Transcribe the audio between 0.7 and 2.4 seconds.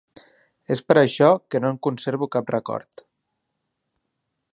És per això que no en conservo